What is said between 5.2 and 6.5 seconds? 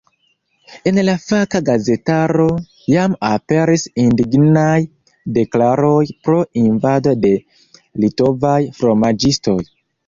deklaroj pro